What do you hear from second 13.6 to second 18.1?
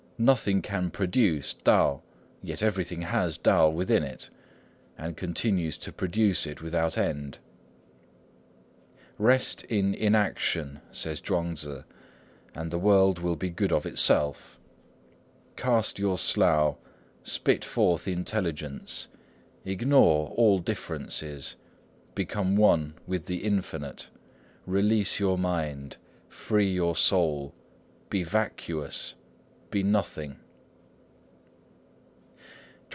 of itself. Cast your slough. Spit forth